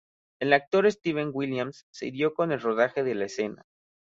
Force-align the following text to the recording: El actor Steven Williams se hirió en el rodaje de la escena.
El 0.39 0.53
actor 0.53 0.91
Steven 0.91 1.29
Williams 1.31 1.85
se 1.91 2.07
hirió 2.07 2.33
en 2.39 2.53
el 2.53 2.59
rodaje 2.61 3.03
de 3.03 3.13
la 3.13 3.25
escena. 3.25 3.67